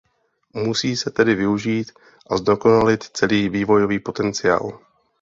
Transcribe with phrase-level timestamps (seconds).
[0.53, 1.91] Musí se tedy využít
[2.29, 4.79] a zdokonalit celý vývojový potenciál.